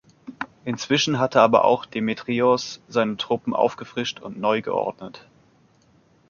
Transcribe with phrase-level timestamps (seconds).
[0.65, 5.27] Inzwischen hatte aber auch Demetrios seine Truppen aufgefrischt und neu geordnet.